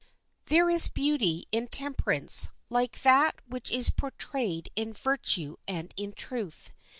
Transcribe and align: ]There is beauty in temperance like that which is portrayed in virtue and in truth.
]There 0.45 0.67
is 0.67 0.89
beauty 0.89 1.45
in 1.51 1.67
temperance 1.67 2.49
like 2.71 3.03
that 3.03 3.35
which 3.47 3.69
is 3.69 3.91
portrayed 3.91 4.69
in 4.75 4.93
virtue 4.93 5.57
and 5.67 5.93
in 5.95 6.13
truth. 6.13 6.73